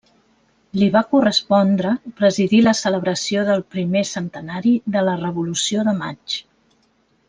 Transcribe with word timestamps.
Li 0.83 0.85
va 0.95 1.03
correspondre 1.11 1.91
presidir 2.21 2.63
la 2.69 2.75
celebració 2.81 3.45
del 3.53 3.63
primer 3.77 4.03
centenari 4.17 4.75
de 4.99 5.07
la 5.09 5.19
Revolució 5.25 5.89
de 5.91 5.99
Maig. 6.05 6.41